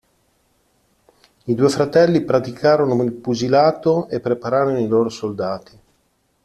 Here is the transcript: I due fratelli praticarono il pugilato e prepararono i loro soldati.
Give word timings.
I 1.43 1.53
due 1.53 1.69
fratelli 1.69 2.25
praticarono 2.25 3.03
il 3.03 3.11
pugilato 3.11 4.07
e 4.07 4.19
prepararono 4.19 4.79
i 4.79 4.87
loro 4.87 5.09
soldati. 5.09 5.79